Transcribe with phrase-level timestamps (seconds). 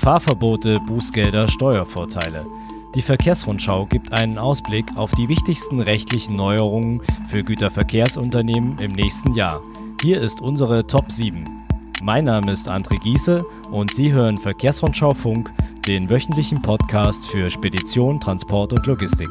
[0.00, 2.46] Fahrverbote, Bußgelder, Steuervorteile.
[2.94, 9.60] Die Verkehrsrundschau gibt einen Ausblick auf die wichtigsten rechtlichen Neuerungen für Güterverkehrsunternehmen im nächsten Jahr.
[10.00, 11.44] Hier ist unsere Top 7.
[12.00, 15.50] Mein Name ist André Giese und Sie hören Verkehrsrundschau Funk,
[15.86, 19.28] den wöchentlichen Podcast für Spedition, Transport und Logistik.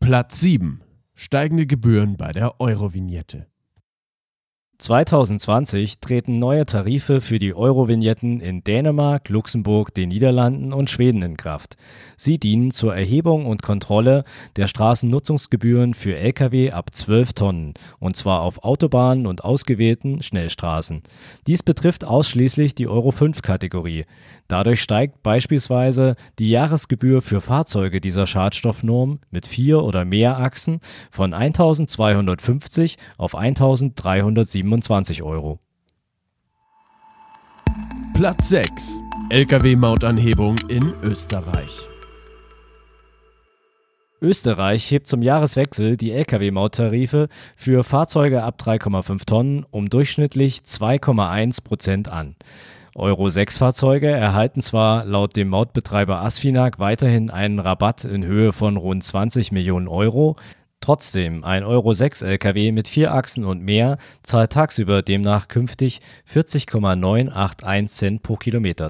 [0.00, 0.80] Platz 7.
[1.14, 3.46] Steigende Gebühren bei der Eurovignette.
[4.80, 11.36] 2020 treten neue Tarife für die Eurovignetten in Dänemark, Luxemburg, den Niederlanden und Schweden in
[11.36, 11.76] Kraft.
[12.16, 14.24] Sie dienen zur Erhebung und Kontrolle
[14.56, 21.02] der Straßennutzungsgebühren für Lkw ab 12 Tonnen, und zwar auf Autobahnen und ausgewählten Schnellstraßen.
[21.46, 24.06] Dies betrifft ausschließlich die Euro 5 Kategorie.
[24.48, 31.34] Dadurch steigt beispielsweise die Jahresgebühr für Fahrzeuge dieser Schadstoffnorm mit vier oder mehr Achsen von
[31.34, 33.36] 1250 auf
[34.70, 35.58] 1327 Euro.
[38.14, 39.00] Platz 6.
[39.30, 41.86] Lkw-Mautanhebung in Österreich.
[44.22, 52.08] Österreich hebt zum Jahreswechsel die Lkw-Mauttarife für Fahrzeuge ab 3,5 Tonnen um durchschnittlich 2,1 Prozent
[52.08, 52.36] an.
[52.94, 59.52] Euro-6-Fahrzeuge erhalten zwar laut dem Mautbetreiber Asfinag weiterhin einen Rabatt in Höhe von rund 20
[59.52, 60.36] Millionen Euro,
[60.80, 68.36] Trotzdem, ein Euro-6-Lkw mit vier Achsen und mehr zahlt tagsüber demnach künftig 40,981 Cent pro
[68.36, 68.88] Kilometer.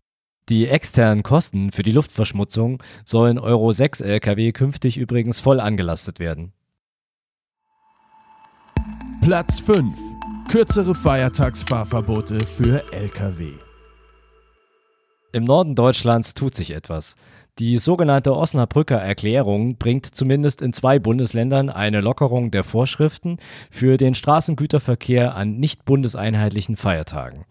[0.48, 6.52] Die externen Kosten für die Luftverschmutzung sollen Euro-6-Lkw künftig übrigens voll angelastet werden.
[9.22, 9.98] Platz 5.
[10.48, 13.69] Kürzere Feiertagsfahrverbote für Lkw.
[15.33, 17.14] Im Norden Deutschlands tut sich etwas.
[17.61, 23.37] Die sogenannte Osnabrücker Erklärung bringt zumindest in zwei Bundesländern eine Lockerung der Vorschriften
[23.70, 27.45] für den Straßengüterverkehr an nicht bundeseinheitlichen Feiertagen.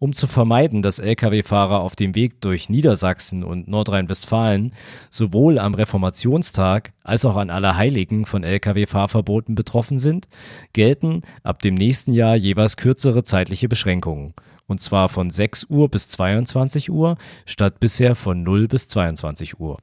[0.00, 4.72] Um zu vermeiden, dass Lkw-Fahrer auf dem Weg durch Niedersachsen und Nordrhein-Westfalen
[5.10, 10.26] sowohl am Reformationstag als auch an Allerheiligen von Lkw-Fahrverboten betroffen sind,
[10.72, 14.32] gelten ab dem nächsten Jahr jeweils kürzere zeitliche Beschränkungen
[14.66, 19.78] und zwar von 6 Uhr bis 22 Uhr statt bisher von 0 bis 22 Uhr.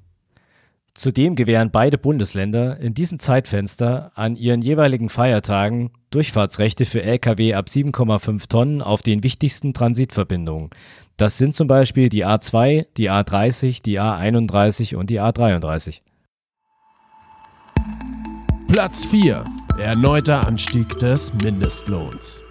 [0.98, 7.68] Zudem gewähren beide Bundesländer in diesem Zeitfenster an ihren jeweiligen Feiertagen Durchfahrtsrechte für Lkw ab
[7.68, 10.72] 7,5 Tonnen auf den wichtigsten Transitverbindungen.
[11.16, 16.00] Das sind zum Beispiel die A2, die A30, die A31 und die A33.
[18.68, 19.46] Platz 4.
[19.78, 22.42] Erneuter Anstieg des Mindestlohns.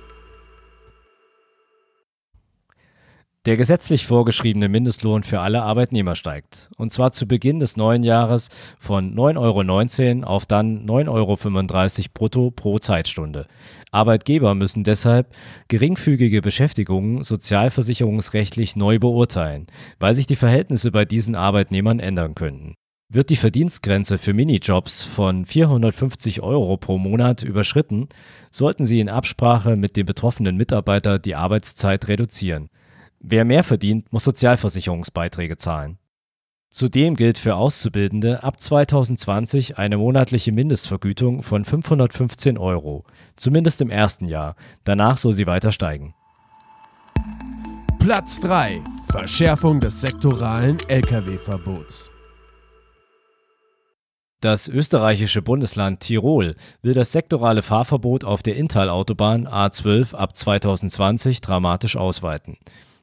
[3.46, 6.68] Der gesetzlich vorgeschriebene Mindestlohn für alle Arbeitnehmer steigt.
[6.78, 8.48] Und zwar zu Beginn des neuen Jahres
[8.80, 13.46] von 9,19 Euro auf dann 9,35 Euro brutto pro Zeitstunde.
[13.92, 15.32] Arbeitgeber müssen deshalb
[15.68, 19.68] geringfügige Beschäftigungen sozialversicherungsrechtlich neu beurteilen,
[20.00, 22.74] weil sich die Verhältnisse bei diesen Arbeitnehmern ändern könnten.
[23.08, 28.08] Wird die Verdienstgrenze für Minijobs von 450 Euro pro Monat überschritten,
[28.50, 32.70] sollten sie in Absprache mit dem betroffenen Mitarbeiter die Arbeitszeit reduzieren.
[33.20, 35.98] Wer mehr verdient, muss Sozialversicherungsbeiträge zahlen.
[36.70, 43.04] Zudem gilt für Auszubildende ab 2020 eine monatliche Mindestvergütung von 515 Euro,
[43.36, 44.56] zumindest im ersten Jahr.
[44.84, 46.14] Danach soll sie weiter steigen.
[47.98, 48.82] Platz 3.
[49.10, 52.10] Verschärfung des sektoralen Lkw-Verbots.
[54.40, 61.96] Das österreichische Bundesland Tirol will das sektorale Fahrverbot auf der Inntal-Autobahn A12 ab 2020 dramatisch
[61.96, 62.58] ausweiten.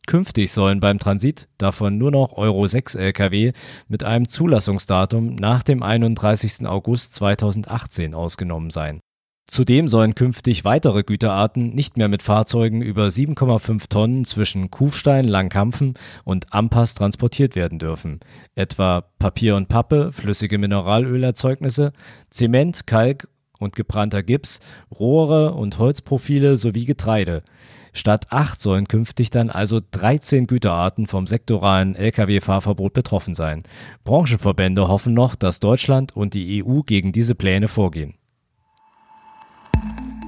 [0.06, 3.54] Künftig sollen beim Transit davon nur noch Euro 6 Lkw
[3.88, 6.68] mit einem Zulassungsdatum nach dem 31.
[6.68, 9.00] August 2018 ausgenommen sein.
[9.46, 15.96] Zudem sollen künftig weitere Güterarten nicht mehr mit Fahrzeugen über 7,5 Tonnen zwischen Kufstein, Langkampfen
[16.24, 18.22] und Ampas transportiert werden dürfen,
[18.56, 21.92] etwa Papier und Pappe, flüssige Mineralölerzeugnisse,
[22.30, 23.28] Zement, Kalk
[23.60, 24.60] und gebrannter Gips,
[24.98, 27.44] Rohre und Holzprofile sowie Getreide.
[27.94, 33.64] Statt acht sollen künftig dann also 13 Güterarten vom sektoralen Lkw-Fahrverbot betroffen sein.
[34.04, 38.16] Branchenverbände hoffen noch, dass Deutschland und die EU gegen diese Pläne vorgehen.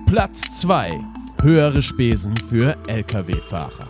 [0.05, 0.99] Platz 2.
[1.41, 3.87] Höhere Spesen für Lkw-Fahrer.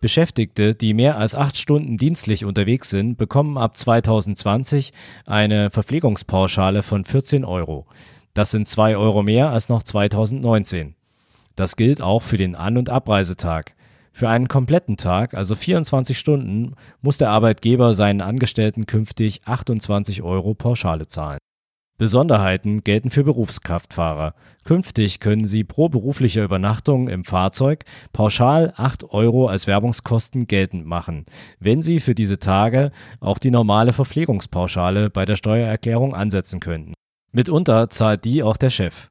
[0.00, 4.92] Beschäftigte, die mehr als acht Stunden dienstlich unterwegs sind, bekommen ab 2020
[5.26, 7.86] eine Verpflegungspauschale von 14 Euro.
[8.32, 10.94] Das sind 2 Euro mehr als noch 2019.
[11.56, 13.74] Das gilt auch für den An- und Abreisetag.
[14.12, 20.54] Für einen kompletten Tag, also 24 Stunden, muss der Arbeitgeber seinen Angestellten künftig 28 Euro
[20.54, 21.38] Pauschale zahlen.
[22.00, 24.32] Besonderheiten gelten für Berufskraftfahrer.
[24.64, 31.26] Künftig können sie pro beruflicher Übernachtung im Fahrzeug pauschal 8 Euro als Werbungskosten geltend machen,
[31.58, 36.94] wenn sie für diese Tage auch die normale Verpflegungspauschale bei der Steuererklärung ansetzen könnten.
[37.32, 39.10] Mitunter zahlt die auch der Chef.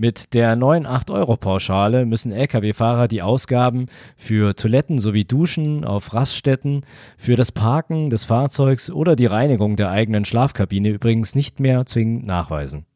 [0.00, 6.86] Mit der neuen 8-Euro-Pauschale müssen Lkw-Fahrer die Ausgaben für Toiletten sowie Duschen auf Raststätten,
[7.18, 12.24] für das Parken des Fahrzeugs oder die Reinigung der eigenen Schlafkabine übrigens nicht mehr zwingend
[12.24, 12.86] nachweisen.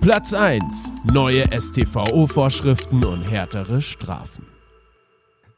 [0.00, 0.90] Platz 1.
[1.04, 4.46] Neue STVO-Vorschriften und härtere Strafen.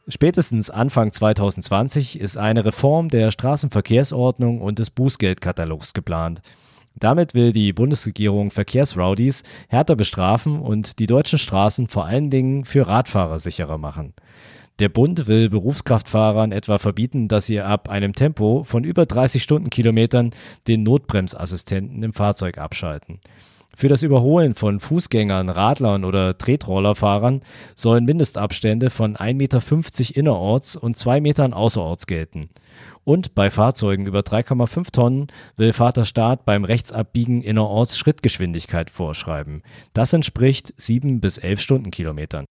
[0.09, 6.41] Spätestens Anfang 2020 ist eine Reform der Straßenverkehrsordnung und des Bußgeldkatalogs geplant.
[6.97, 12.87] Damit will die Bundesregierung Verkehrsrowdies härter bestrafen und die deutschen Straßen vor allen Dingen für
[12.87, 14.13] Radfahrer sicherer machen.
[14.79, 20.31] Der Bund will Berufskraftfahrern etwa verbieten, dass sie ab einem Tempo von über 30 Stundenkilometern
[20.67, 23.21] den Notbremsassistenten im Fahrzeug abschalten.
[23.75, 27.41] Für das Überholen von Fußgängern, Radlern oder Tretrollerfahrern
[27.75, 32.49] sollen Mindestabstände von 1,50 Meter innerorts und 2 Metern außerorts gelten.
[33.03, 35.27] Und bei Fahrzeugen über 3,5 Tonnen
[35.57, 39.61] will Vaterstaat beim Rechtsabbiegen innerorts Schrittgeschwindigkeit vorschreiben.
[39.93, 42.45] Das entspricht 7 bis 11 Stundenkilometern.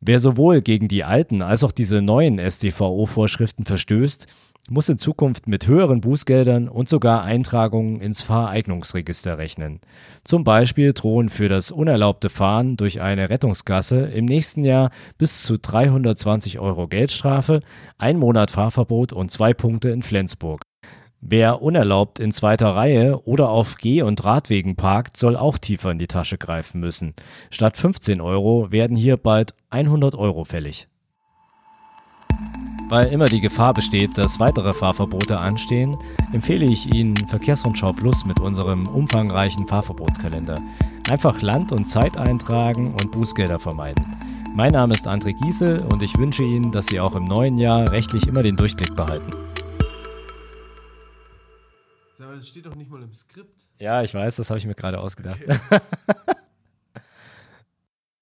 [0.00, 4.26] Wer sowohl gegen die alten als auch diese neuen StVO-Vorschriften verstößt,
[4.70, 9.80] muss in Zukunft mit höheren Bußgeldern und sogar Eintragungen ins Fahreignungsregister rechnen.
[10.24, 15.58] Zum Beispiel drohen für das unerlaubte Fahren durch eine Rettungsgasse im nächsten Jahr bis zu
[15.58, 17.60] 320 Euro Geldstrafe,
[17.96, 20.67] ein Monat Fahrverbot und zwei Punkte in Flensburg.
[21.20, 25.98] Wer unerlaubt in zweiter Reihe oder auf Geh- und Radwegen parkt, soll auch tiefer in
[25.98, 27.14] die Tasche greifen müssen.
[27.50, 30.86] Statt 15 Euro werden hier bald 100 Euro fällig.
[32.88, 35.96] Weil immer die Gefahr besteht, dass weitere Fahrverbote anstehen,
[36.32, 40.58] empfehle ich Ihnen Verkehrsrundschau Plus mit unserem umfangreichen Fahrverbotskalender.
[41.10, 44.16] Einfach Land und Zeit eintragen und Bußgelder vermeiden.
[44.54, 47.90] Mein Name ist André Giese und ich wünsche Ihnen, dass Sie auch im neuen Jahr
[47.90, 49.32] rechtlich immer den Durchblick behalten.
[52.38, 53.66] Das steht doch nicht mal im Skript.
[53.80, 55.40] Ja, ich weiß, das habe ich mir gerade ausgedacht.
[55.42, 55.80] Okay.